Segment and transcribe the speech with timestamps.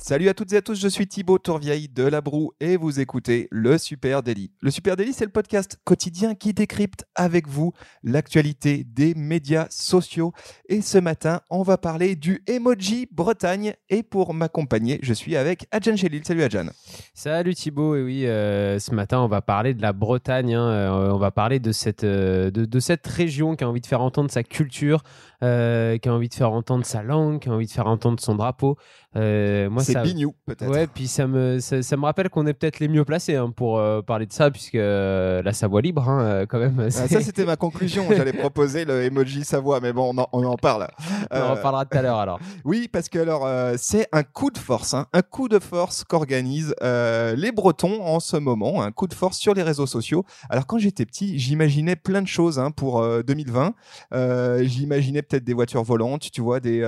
[0.00, 3.00] Salut à toutes et à tous, je suis Thibaut Tourvieille de La Broue et vous
[3.00, 4.52] écoutez le Super Daily.
[4.60, 7.72] Le Super Daily, c'est le podcast quotidien qui décrypte avec vous
[8.04, 10.32] l'actualité des médias sociaux.
[10.68, 13.74] Et ce matin, on va parler du Emoji Bretagne.
[13.90, 16.24] Et pour m'accompagner, je suis avec Adjan Chelil.
[16.24, 16.66] Salut Adjan.
[17.12, 20.54] Salut Thibaut, et oui, euh, ce matin, on va parler de la Bretagne.
[20.54, 23.86] hein, euh, on va parler de cette, euh, de, cette région qui a envie de
[23.86, 25.02] faire entendre sa culture,
[25.40, 28.36] qui a envie de faire entendre sa langue, qui a envie de faire entendre son
[28.36, 28.76] drapeau.
[29.18, 30.70] Euh, moi, C'est ça, Bignou, peut-être.
[30.70, 33.50] Ouais, puis ça me, ça, ça me rappelle qu'on est peut-être les mieux placés hein,
[33.54, 36.76] pour euh, parler de ça, puisque euh, la Savoie libre, hein, euh, quand même.
[36.86, 38.06] Ah, ça, c'était ma conclusion.
[38.14, 40.88] J'allais proposer le emoji Savoie, mais bon, on en, on en parle.
[41.32, 42.38] on en Euh, reparlera tout à l'heure alors.
[42.64, 46.04] Oui, parce que alors euh, c'est un coup de force, hein, un coup de force
[46.04, 50.24] qu'organisent euh, les Bretons en ce moment, un coup de force sur les réseaux sociaux.
[50.50, 53.74] Alors quand j'étais petit, j'imaginais plein de choses hein, pour euh, 2020.
[54.12, 56.80] Euh, j'imaginais peut-être des voitures volantes, tu vois, des,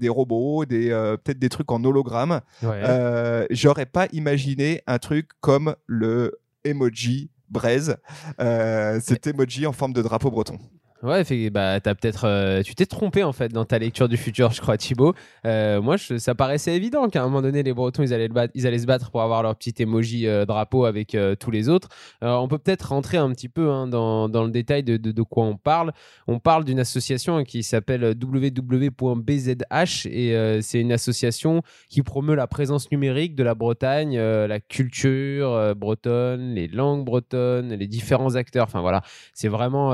[0.00, 0.88] des robots, des
[1.24, 2.40] peut-être des trucs en hologramme.
[2.62, 3.46] Ouais.
[3.50, 7.96] J'aurais pas imaginé un truc comme le emoji braise,
[8.40, 10.58] euh, cet emoji en forme de drapeau breton.
[11.04, 14.16] Ouais, fait, bah, t'as peut-être, euh, tu t'es trompé en fait dans ta lecture du
[14.16, 15.12] futur, je crois, Thibaut.
[15.44, 19.10] Euh, moi, ça paraissait évident qu'à un moment donné, les Bretons, ils allaient, se battre
[19.10, 21.88] pour avoir leur petit emoji euh, drapeau avec tous les autres.
[22.22, 25.22] On peut peut-être rentrer un petit peu hein, dans, dans le détail de, de, de
[25.22, 25.92] quoi on parle.
[26.26, 32.90] On parle d'une association qui s'appelle www.bzh et c'est une association qui promeut la présence
[32.90, 38.64] numérique de la Bretagne, la culture bretonne, les langues bretonnes, les différents acteurs.
[38.64, 39.02] Enfin voilà,
[39.34, 39.90] c'est vraiment,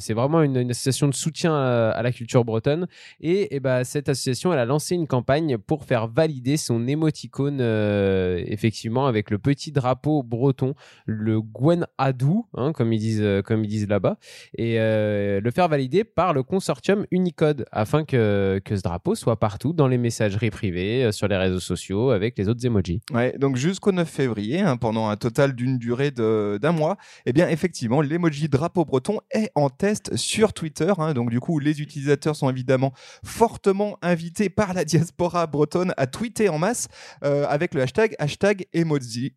[0.00, 2.86] c'est vraiment une, association de soutien à, à la culture bretonne.
[3.20, 7.58] Et, et bah, cette association, elle a lancé une campagne pour faire valider son émoticône,
[7.60, 10.74] euh, effectivement, avec le petit drapeau breton,
[11.06, 14.18] le Gwen Adou, hein, comme ils disent, euh, comme disent là-bas,
[14.56, 19.38] et euh, le faire valider par le consortium Unicode, afin que, que ce drapeau soit
[19.38, 23.00] partout dans les messageries privées, euh, sur les réseaux sociaux, avec les autres emojis.
[23.12, 26.96] Ouais, donc jusqu'au 9 février, hein, pendant un total d'une durée d'un mois,
[27.26, 30.92] eh bien effectivement, l'emoji drapeau breton est en test sur Twitter.
[30.98, 31.14] hein.
[31.14, 32.92] donc du coup, les utilisateurs sont évidemment
[33.24, 36.88] fortement invités par la diaspora bretonne à tweeter en masse
[37.24, 39.34] euh, avec le hashtag hashtag emoji,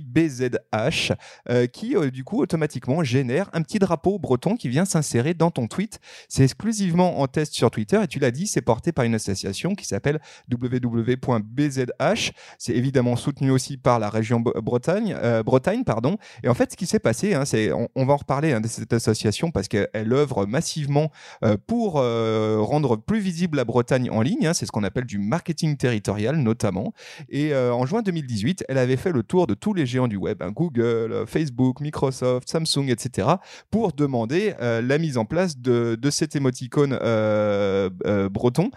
[0.00, 1.12] BZH,
[1.48, 5.50] euh, qui euh, du coup automatiquement génère un petit drapeau breton qui vient s'insérer dans
[5.50, 6.00] ton tweet.
[6.28, 9.74] C'est exclusivement en test sur Twitter et tu l'as dit, c'est porté par une association
[9.74, 10.20] qui s'appelle
[10.50, 12.30] www.bzh.
[12.58, 16.16] C'est évidemment soutenu aussi par la région Bre- Bretagne, Bretagne pardon.
[16.42, 17.44] Et en fait, ce qui s'est passé, hein,
[17.94, 21.10] on va en reparler hein, de cette association parce qu'elle œuvre massivement
[21.44, 24.46] euh, pour euh, rendre plus visible la Bretagne en ligne.
[24.46, 24.54] hein.
[24.54, 26.92] c'est ce qu'on appelle du marketing territorial notamment.
[27.28, 30.16] Et euh, en juin 2018, elle avait fait le tour de tous les géants du
[30.16, 33.28] web, hein, Google, Facebook, Microsoft, Samsung, etc.,
[33.70, 36.98] pour demander la mise en place de, de cet émoticône
[38.30, 38.70] breton.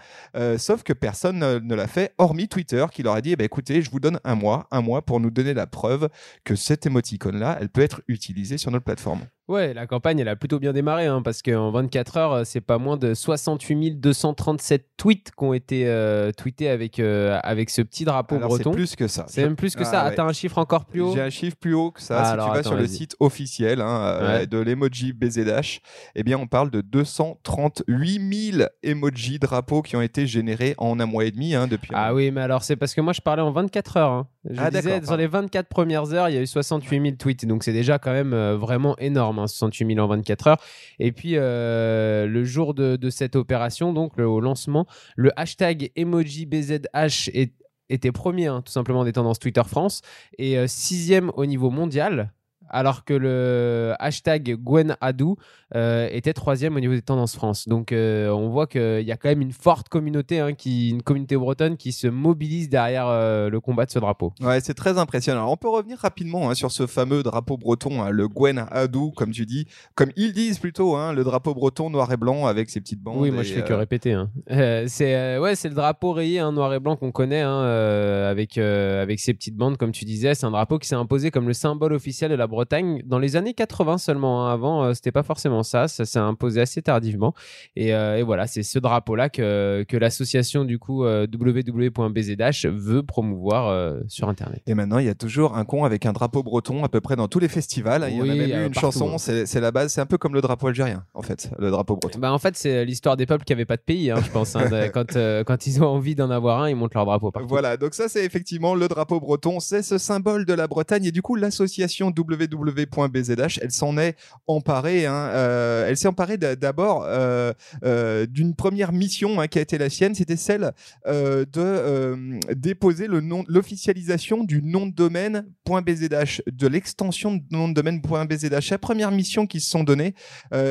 [0.58, 3.44] Sauf que personne ne, ne l'a fait, hormis Twitter, qui leur a dit eh ben,
[3.44, 6.08] écoutez, je vous donne un mois, un mois pour nous donner la preuve
[6.44, 9.20] que cette émoticône-là, elle peut être utilisée sur notre plateforme.
[9.46, 12.62] Ouais, la campagne, elle a plutôt bien démarré, hein, parce qu'en 24 heures, euh, c'est
[12.62, 17.82] pas moins de 68 237 tweets qui ont été euh, tweetés avec, euh, avec ce
[17.82, 18.70] petit drapeau Alors, c'est breton.
[18.72, 19.26] plus que ça.
[19.28, 20.00] C'est même plus que Ah, ça.
[20.00, 20.14] Ah, ouais.
[20.14, 22.20] T'as un chiffre encore plus haut J'ai un chiffre plus haut que ça.
[22.20, 25.80] Ah, si alors, tu vas attends, sur le site officiel hein, euh, de l'emoji BZH,
[26.14, 31.06] eh bien, on parle de 238 000 emojis drapeaux qui ont été générés en un
[31.06, 31.90] mois et demi hein, depuis.
[31.92, 34.24] Ah oui, mais alors c'est parce que moi je parlais en 24 heures.
[34.48, 37.46] Je Ah, disais, sur les 24 premières heures, il y a eu 68 000 tweets.
[37.46, 40.60] Donc c'est déjà quand même euh, vraiment énorme, hein, 68 000 en 24 heures.
[40.98, 44.86] Et puis euh, le jour de, de cette opération, donc le, au lancement,
[45.16, 47.54] le hashtag emoji BZH est-
[47.88, 50.02] était premier, hein, tout simplement, des tendances Twitter France,
[50.36, 52.33] et euh, sixième au niveau mondial.
[52.70, 55.36] Alors que le hashtag Gwen Adou
[55.74, 57.66] euh, était troisième au niveau des tendances France.
[57.66, 61.02] Donc euh, on voit qu'il y a quand même une forte communauté, hein, qui, une
[61.02, 64.32] communauté bretonne qui se mobilise derrière euh, le combat de ce drapeau.
[64.40, 65.40] Ouais, c'est très impressionnant.
[65.40, 69.10] Alors, on peut revenir rapidement hein, sur ce fameux drapeau breton, hein, le Gwen Adou,
[69.10, 72.80] comme tu dis, comme ils disent plutôt, le drapeau breton noir et blanc avec ses
[72.80, 73.16] petites bandes.
[73.18, 74.16] Oui, moi et, je fais que répéter.
[74.86, 79.56] c'est ouais, c'est le drapeau rayé noir et blanc qu'on connaît avec avec ses petites
[79.56, 80.34] bandes comme tu disais.
[80.34, 83.36] C'est un drapeau qui s'est imposé comme le symbole officiel de la Bretagne dans les
[83.36, 84.46] années 80 seulement.
[84.48, 84.52] hein.
[84.52, 85.88] Avant, euh, c'était pas forcément ça.
[85.88, 87.34] Ça s'est imposé assez tardivement.
[87.76, 93.02] Et, euh, et voilà, c'est ce drapeau-là que que l'association du coup euh, www.bzh veut
[93.02, 94.62] promouvoir euh, sur Internet.
[94.66, 97.16] Et maintenant, il y a toujours un con avec un drapeau breton à peu près
[97.16, 98.06] dans tous les festivals.
[98.08, 99.18] Il y en a même euh, eu une partout, chanson, hein.
[99.18, 102.18] c'est la base, c'est un peu comme le drapeau algérien, en fait, le drapeau breton.
[102.18, 104.54] Bah en fait, c'est l'histoire des peuples qui avaient pas de pays, hein, je pense.
[104.94, 107.48] quand euh, quand ils ont envie d'en avoir un, ils montent leur drapeau partout.
[107.48, 111.12] Voilà, donc ça c'est effectivement le drapeau breton, c'est ce symbole de la Bretagne et
[111.12, 112.10] du coup l'association
[112.52, 117.52] www.bzh, elle s'en est emparée, hein, euh, elle s'est emparée d'a- d'abord euh,
[117.84, 120.72] euh, d'une première mission hein, qui a été la sienne, c'était celle
[121.06, 128.60] de déposer l'officialisation du nom de domaine .bzh, de l'extension de nom de domaine .bzh,
[128.60, 130.14] c'est la première mission qu'ils se sont donnée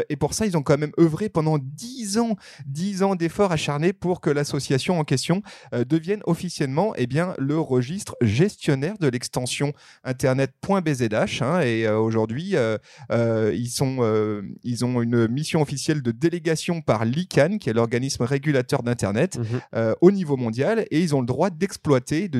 [0.09, 2.35] et pour ça ils ont quand même œuvré pendant 10 ans,
[2.65, 5.41] 10 ans d'efforts acharnés pour que l'association en question
[5.87, 9.73] devienne officiellement eh bien, le registre gestionnaire de l'extension
[10.03, 11.41] internet.bzh.
[11.41, 12.77] hein, et euh, aujourd'hui, euh,
[13.11, 18.23] euh, ils, sont, ils ont une mission officielle de délégation par l'ICANN, qui est l'organisme
[18.23, 19.93] régulateur d'Internet, Mhm.
[20.01, 22.39] au niveau mondial, et ils ont le droit d'exploiter, de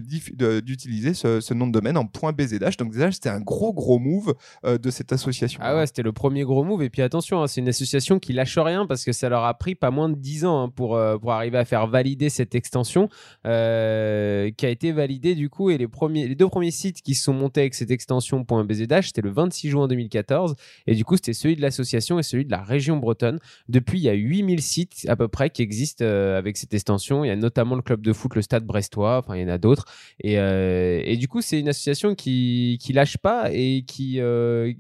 [0.60, 2.78] d'utiliser ce, ce nom de domaine en .bzh.
[2.78, 4.34] Donc déjà, c'était un gros, gros move
[4.64, 5.60] de cette association.
[5.64, 6.84] Ah ouais, c'était le premier gros move.
[6.84, 9.54] Et puis attention, hein, c'est une association qui lâche rien parce que ça leur a
[9.54, 13.10] pris pas moins de 10 ans hein, pour, pour arriver à faire valider cette extension
[13.46, 15.70] euh, qui a été validée du coup.
[15.70, 19.13] Et les, premiers, les deux premiers sites qui se sont montés avec cette extension .bzh,
[19.14, 20.56] c'était le 26 juin 2014.
[20.88, 23.40] Et du coup, c'était celui de l'association et celui de la région bretonne.
[23.70, 27.24] Depuis, il y a 8000 sites à peu près qui existent euh, avec cette extension.
[27.24, 29.20] Il y a notamment le club de foot, le stade brestois.
[29.20, 29.86] Enfin, il y en a d'autres.
[30.22, 34.74] Et, euh, et du coup, c'est une association qui, qui lâche pas et qui euh,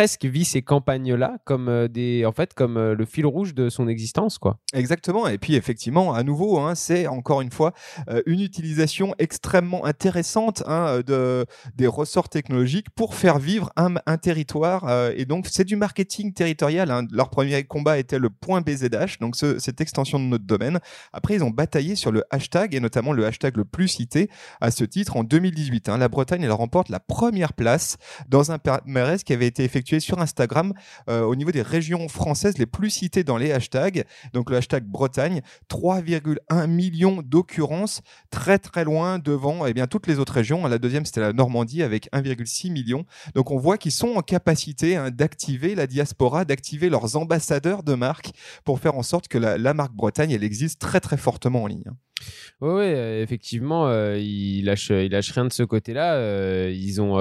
[0.00, 3.68] presque vit ces campagnes-là comme euh, des, en fait, comme euh, le fil rouge de
[3.68, 4.58] son existence, quoi.
[4.72, 5.28] Exactement.
[5.28, 7.74] Et puis effectivement, à nouveau, hein, c'est encore une fois
[8.08, 11.44] euh, une utilisation extrêmement intéressante hein, de
[11.74, 14.90] des ressorts technologiques pour faire vivre un, un territoire.
[15.14, 16.90] et donc c'est du marketing territorial.
[16.90, 17.06] hein.
[17.12, 20.78] Leur premier combat était le point BZH, donc ce- cette extension de notre domaine.
[21.12, 24.30] Après, ils ont bataillé sur le hashtag et notamment le hashtag le plus cité
[24.62, 25.90] à ce titre en 2018.
[25.90, 25.98] hein.
[25.98, 27.98] La Bretagne, elle remporte la première place
[28.30, 30.72] dans un palmarès qui avait été effectué sur Instagram
[31.08, 34.04] euh, au niveau des régions françaises les plus citées dans les hashtags.
[34.32, 40.18] Donc le hashtag Bretagne, 3,1 millions d'occurrences, très très loin devant eh bien, toutes les
[40.18, 40.66] autres régions.
[40.66, 43.04] La deuxième, c'était la Normandie avec 1,6 million.
[43.34, 47.94] Donc on voit qu'ils sont en capacité hein, d'activer la diaspora, d'activer leurs ambassadeurs de
[47.94, 48.30] marque
[48.64, 51.66] pour faire en sorte que la, la marque Bretagne, elle existe très très fortement en
[51.66, 51.90] ligne.
[52.60, 56.14] Oui, euh, effectivement, euh, ils lâchent, ils lâchent rien de ce côté-là.
[56.14, 57.14] Euh, ils ont,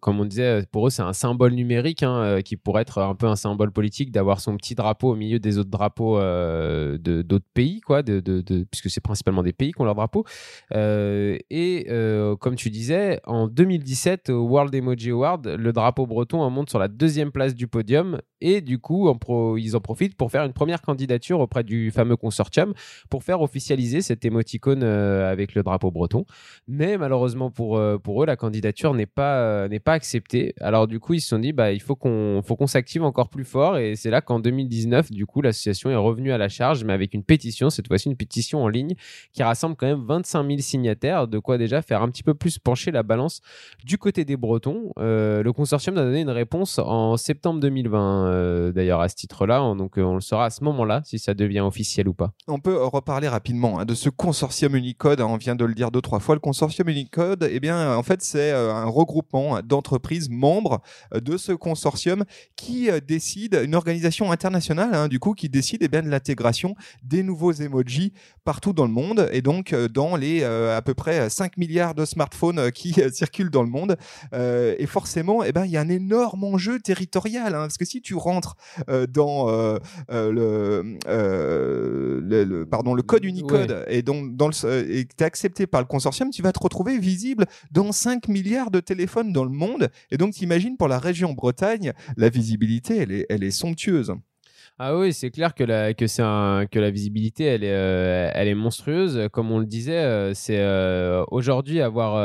[0.00, 3.26] comme on disait, pour eux, c'est un symbole numérique hein, qui pourrait être un peu
[3.26, 7.80] un symbole politique d'avoir son petit drapeau au milieu des autres drapeaux de d'autres pays,
[7.80, 10.24] quoi, de, de, puisque c'est principalement des pays qui ont leur drapeau.
[10.72, 11.86] Et
[12.40, 16.78] comme tu disais, en 2017, au World Emoji Award, le drapeau breton en monte sur
[16.78, 18.18] la deuxième place du podium.
[18.40, 19.10] Et du coup,
[19.56, 22.74] ils en profitent pour faire une première candidature auprès du fameux consortium
[23.08, 26.24] pour faire officialiser cette émoticône euh, avec le drapeau breton.
[26.68, 30.54] Mais malheureusement pour, euh, pour eux, la candidature n'est pas, euh, n'est pas acceptée.
[30.60, 33.44] Alors du coup, ils se sont dit, bah, il faut qu'on faut s'active encore plus
[33.44, 33.78] fort.
[33.78, 37.14] Et c'est là qu'en 2019, du coup, l'association est revenue à la charge, mais avec
[37.14, 38.94] une pétition, cette fois-ci une pétition en ligne,
[39.32, 42.58] qui rassemble quand même 25 000 signataires, de quoi déjà faire un petit peu plus
[42.58, 43.40] pencher la balance
[43.84, 44.92] du côté des Bretons.
[44.96, 49.74] Le consortium a donné une réponse en septembre 2020, euh, d'ailleurs, à ce titre-là.
[49.74, 52.32] Donc on le saura à ce moment-là, si ça devient officiel ou pas.
[52.48, 55.20] On peut reparler rapidement hein, de ce consortium Unicode.
[55.20, 56.36] hein, on vient de le dire deux trois fois.
[56.36, 60.80] Le consortium Unicode, eh bien, en fait, c'est euh, un regroupement d'entreprises membres
[61.14, 62.24] euh, de ce consortium
[62.54, 66.76] qui euh, décide, une organisation internationale, hein, du coup, qui décide eh bien, de l'intégration
[67.02, 68.12] des nouveaux emojis
[68.44, 71.94] partout dans le monde et donc euh, dans les euh, à peu près 5 milliards
[71.94, 73.96] de smartphones euh, qui euh, circulent dans le monde.
[74.34, 77.84] Euh, et forcément, eh ben, il y a un énorme enjeu territorial hein, parce que
[77.84, 78.54] si tu rentres
[78.90, 79.78] euh, dans euh,
[80.10, 85.14] euh, le, euh, le, le- pardon, le code Unicode et donc dans le, et que
[85.16, 88.80] tu es accepté par le consortium, tu vas te retrouver visible dans 5 milliards de
[88.80, 89.90] téléphones dans le monde.
[90.10, 94.12] Et donc, tu imagines pour la région Bretagne, la visibilité, elle est, elle est somptueuse.
[94.78, 98.46] Ah oui, c'est clair que la, que, c'est que la visibilité, elle est, euh, elle
[98.46, 99.26] est monstrueuse.
[99.32, 102.16] Comme on le disait, euh, c'est euh, aujourd'hui avoir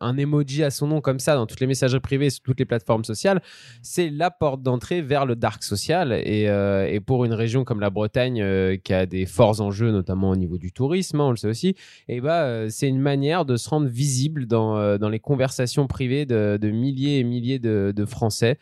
[0.00, 2.66] un emoji à son nom comme ça dans toutes les messageries privées, sur toutes les
[2.66, 3.42] plateformes sociales,
[3.82, 6.12] c'est la porte d'entrée vers le dark social.
[6.12, 10.36] Et, et pour une région comme la Bretagne, qui a des forts enjeux, notamment au
[10.36, 11.70] niveau du tourisme, hein, on le sait aussi,
[12.06, 16.26] et eh bah, c'est une manière de se rendre visible dans, dans les conversations privées
[16.26, 18.58] de, de milliers et milliers de, de Français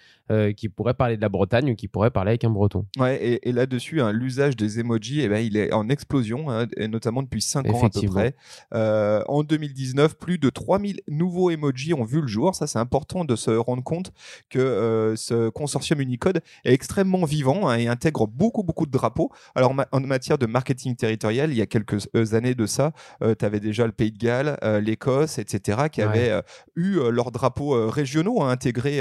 [0.57, 2.87] qui pourraient parler de la Bretagne ou qui pourraient parler avec un breton.
[3.21, 7.23] Et, là-dessus, hein, l'usage des emojis, eh ben, il est en explosion, hein, et notamment
[7.23, 8.35] depuis 5 ans à peu près.
[8.75, 12.55] Euh, en 2019, plus de 3000 nouveaux emojis ont vu le jour.
[12.55, 14.13] Ça, c'est important de se rendre compte
[14.49, 19.31] que euh, ce consortium Unicode est extrêmement vivant hein, et intègre beaucoup, beaucoup de drapeaux.
[19.55, 23.45] Alors, en matière de marketing territorial, il y a quelques euh, années de ça, tu
[23.45, 26.41] avais déjà le Pays de Galles, l'Écosse, etc., qui avaient
[26.77, 29.01] eu leurs drapeaux régionaux intégrés,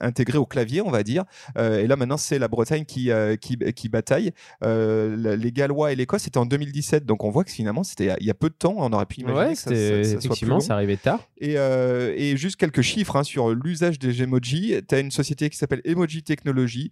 [0.00, 1.24] intégrés au clavier, on va dire.
[1.56, 4.32] et là, maintenant, c'est la Bretagne qui, euh, qui, qui, bataille.
[4.64, 7.06] Euh, les Gallois et l'Écosse, c'était en 2017.
[7.06, 8.74] Donc on voit que finalement, c'était il y a peu de temps.
[8.78, 11.20] On aurait pu imaginer que ça, ça, effectivement, ça arrivait tard.
[11.38, 14.74] Et, euh, et juste quelques chiffres hein, sur l'usage des emojis.
[14.88, 16.90] Tu as une société qui s'appelle Emoji Technology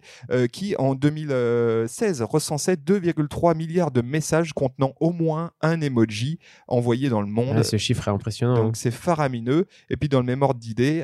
[0.51, 7.21] qui, en 2016, recensait 2,3 milliards de messages contenant au moins un emoji envoyé dans
[7.21, 7.55] le monde.
[7.57, 8.55] Ah, ce chiffre est impressionnant.
[8.55, 9.65] Donc c'est faramineux.
[9.89, 11.03] Et puis dans le même ordre d'idée,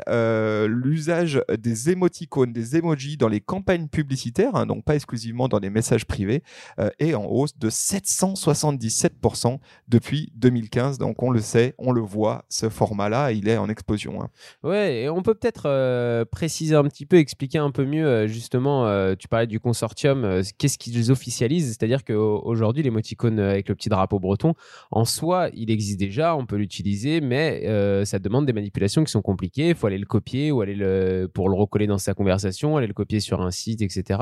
[0.68, 5.70] l'usage des émoticônes, des emojis dans les campagnes publicitaires, hein, donc pas exclusivement dans des
[5.70, 6.44] messages privés,
[6.80, 9.58] euh, est en hausse de 777%
[9.88, 11.00] depuis 2015.
[11.00, 14.22] Donc on le sait, on le voit, ce format-là, il est en explosion.
[14.22, 14.30] Hein.
[14.64, 18.28] Ouais, et on peut peut-être euh, préciser un petit peu, expliquer un peu mieux, euh,
[18.28, 18.70] justement,
[19.16, 21.70] tu parlais du consortium, qu'est-ce qu'ils officialisent?
[21.70, 24.54] C'est-à-dire qu'aujourd'hui, l'émoticône avec le petit drapeau breton,
[24.92, 27.66] en soi, il existe déjà, on peut l'utiliser, mais
[28.06, 29.70] ça demande des manipulations qui sont compliquées.
[29.70, 32.88] Il faut aller le copier ou aller le, pour le recoller dans sa conversation, aller
[32.88, 34.20] le copier sur un site, etc.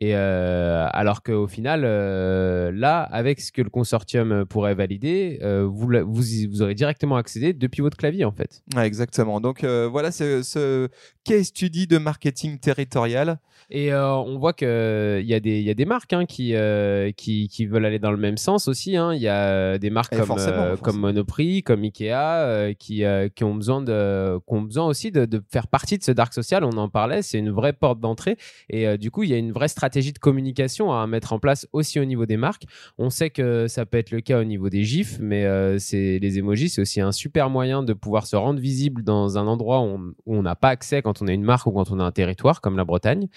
[0.00, 5.68] Et euh, alors qu'au final, euh, là, avec ce que le consortium pourrait valider, euh,
[5.70, 8.62] vous, vous, vous, aurez directement accédé depuis votre clavier, en fait.
[8.78, 9.40] exactement.
[9.40, 10.88] Donc voilà, ce, ce
[11.24, 13.38] case study de marketing territorial.
[13.70, 16.54] Et on voit qu'il y, a des, y a des marques hein, qui,
[17.16, 18.96] qui, qui, veulent aller dans le même sens aussi.
[18.96, 19.14] Hein.
[19.14, 24.38] Il y a des marques comme, comme Monoprix, comme Ikea, qui, qui, ont besoin de,
[24.46, 26.64] qui ont besoin aussi de, de, faire partie de ce dark social.
[26.64, 28.36] On en parlait, c'est une vraie porte d'entrée.
[28.68, 31.66] Et du coup, il y a une vraie stratégie de communication à mettre en place
[31.72, 32.64] aussi au niveau des marques.
[32.98, 36.18] On sait que ça peut être le cas au niveau des gifs, mais euh, c'est
[36.20, 39.82] les emojis, c'est aussi un super moyen de pouvoir se rendre visible dans un endroit
[39.82, 42.12] où on n'a pas accès quand on a une marque ou quand on a un
[42.12, 43.28] territoire comme la Bretagne.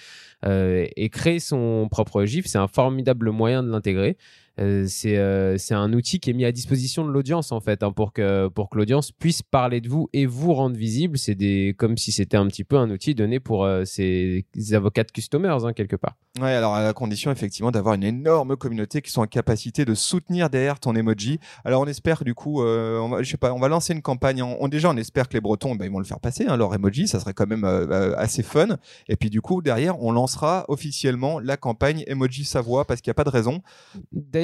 [0.45, 4.17] Euh, et créer son propre gif, c'est un formidable moyen de l'intégrer.
[4.59, 7.91] Euh, euh, c'est un outil qui est mis à disposition de l'audience en fait hein,
[7.91, 11.17] pour que pour que l'audience puisse parler de vous et vous rendre visible.
[11.17, 15.03] C'est des comme si c'était un petit peu un outil donné pour euh, ces avocats
[15.03, 16.15] de customers hein, quelque part.
[16.39, 19.93] Ouais, alors à la condition effectivement d'avoir une énorme communauté qui sont en capacité de
[19.93, 21.39] soutenir derrière ton emoji.
[21.63, 24.41] Alors on espère du coup, on va, je sais pas, on va lancer une campagne.
[24.41, 26.73] On, déjà on espère que les Bretons, ben, ils vont le faire passer hein, leur
[26.73, 27.63] emoji, ça serait quand même
[28.17, 28.77] assez fun.
[29.07, 33.13] Et puis du coup derrière on lancera officiellement la campagne emoji Savoie parce qu'il n'y
[33.13, 33.61] a pas de raison.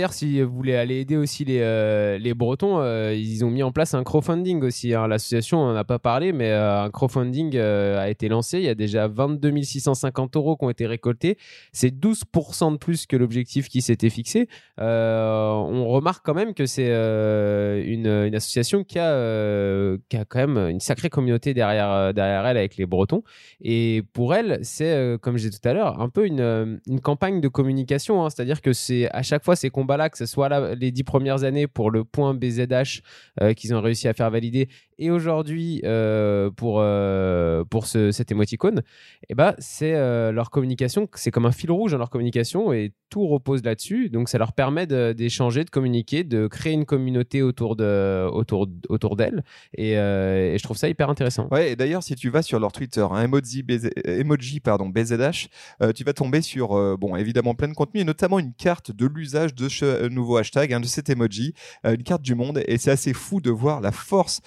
[0.10, 3.72] Si vous voulez aller aider aussi les, euh, les Bretons, euh, ils ont mis en
[3.72, 4.94] place un crowdfunding aussi.
[4.94, 5.08] Hein.
[5.08, 8.58] L'association, on n'en a pas parlé, mais euh, un crowdfunding a été lancé.
[8.58, 11.38] Il y a déjà 22 650 euros qui ont été récoltés.
[11.72, 14.48] C'est 12% de plus que l'objectif qui s'était fixé.
[14.78, 20.58] on remarque quand même que c'est une, une, association qui a, qui a quand même
[20.70, 23.24] une sacrée communauté derrière, derrière elle avec les Bretons.
[23.62, 27.42] Et pour elle, c'est, comme je disais tout à l'heure, un peu une, une campagne
[27.42, 28.26] de communication.
[28.26, 28.30] Hein.
[28.30, 31.44] C'est-à-dire que c'est à chaque fois ces combats là que ce soit les dix premières
[31.44, 33.02] années pour le point BZH
[33.42, 34.70] euh, qu'ils ont réussi à faire valider,
[35.02, 38.80] et aujourd'hui euh, pour, euh, pour ce, cet émoticône,
[39.24, 39.92] et eh ben, c'est
[40.32, 44.10] leur communication, c'est comme un fil rouge dans leur communication et tout repose là-dessus.
[44.10, 49.16] Donc ça leur permet d'échanger, de, communiquer, de créer une communauté autour de autour, autour
[49.16, 49.44] d'elles.
[49.76, 51.48] Et, je trouve ça hyper intéressant.
[51.50, 53.66] Ouais, et d'ailleurs, si tu vas sur leur Twitter, hein, emoji,
[54.06, 55.48] emoji pardon, BZH,
[55.96, 59.56] tu vas tomber sur bon, évidemment plein de contenu et notamment une carte de l'usage
[59.56, 61.54] de ce nouveau hashtag, hein, de cet emoji,
[61.84, 62.62] une carte du monde.
[62.68, 64.42] Et c'est assez fou de voir la force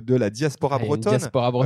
[0.00, 1.18] de la diaspora bretonne,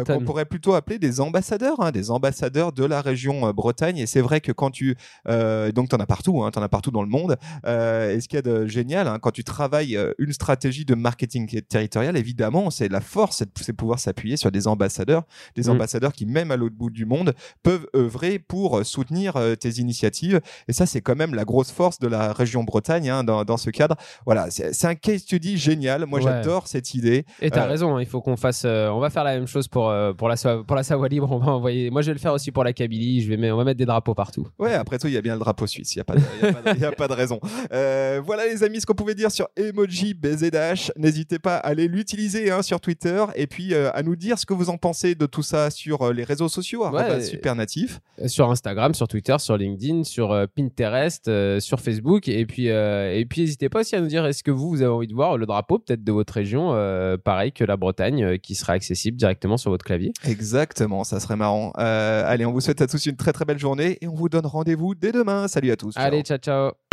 [0.06, 3.98] qu'on pourrait plutôt appeler des ambassadeurs, hein, des ambassadeurs de la région Bretagne.
[3.98, 6.68] Et c'est vrai que quand tu donc tu en as partout, hein, tu en as
[6.68, 7.36] partout dans le monde.
[7.64, 12.16] et ce qu'il y a de génial, quand tu travailles une stratégie de marketing territorial,
[12.16, 15.24] évidemment, c'est la force, c'est de pouvoir s'appuyer sur des ambassadeurs,
[15.56, 15.70] des mmh.
[15.70, 20.40] ambassadeurs qui, même à l'autre bout du monde, peuvent œuvrer pour soutenir tes initiatives.
[20.68, 23.70] Et ça, c'est quand même la grosse force de la région Bretagne dans, dans, ce
[23.70, 23.96] cadre.
[24.24, 26.06] Voilà, c'est un case study génial.
[26.06, 27.24] Moi, j'adore cette idée.
[27.40, 28.62] Et tu as raison, Il faut qu'on fasse.
[28.66, 31.08] euh, on va faire la même chose pour, euh, pour, la, Sa- pour la Savoie
[31.08, 31.28] libre.
[31.32, 31.90] On va envoyer.
[31.90, 33.22] Moi, je vais le faire aussi pour la Kabylie.
[33.22, 34.46] Je vais mettre- on va mettre des drapeaux partout.
[34.58, 35.94] Ouais, après tout, il y a bien le drapeau suisse.
[35.94, 37.40] Il n'y a, pas de- y a pas de- il y a pas de raison.
[37.72, 40.92] Euh, voilà, les amis, ce qu'on pouvait dire sur Emoji BZH.
[40.96, 44.52] N'hésitez pas à aller l'utiliser hein, sur Twitter et puis à nous dire ce que
[44.54, 46.84] vous en pensez de tout ça sur les réseaux sociaux.
[47.22, 48.00] super natif.
[48.26, 51.30] Sur Instagram, sur Twitter, sur LinkedIn, sur Pinterest,
[51.60, 52.28] sur Facebook.
[52.28, 54.90] Et puis, et puis n'hésitez pas aussi à nous dire est-ce que vous, vous avez
[54.92, 56.70] envie de voir le drapeau peut-être de votre région,
[57.24, 60.12] pareil que la Bretagne, euh, qui sera accessible directement sur votre clavier.
[60.24, 61.72] Exactement, ça serait marrant.
[61.78, 64.28] Euh, allez, on vous souhaite à tous une très très belle journée et on vous
[64.28, 65.48] donne rendez-vous dès demain.
[65.48, 65.92] Salut à tous.
[65.92, 66.04] ciao.
[66.04, 66.83] Allez, ciao, ciao.